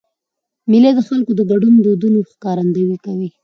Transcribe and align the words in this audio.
مېلې 0.71 0.91
د 0.95 0.99
خلکو 1.07 1.31
د 1.35 1.41
ګډو 1.51 1.67
دودونو 1.85 2.19
ښکارندویي 2.31 2.97
کوي. 3.05 3.29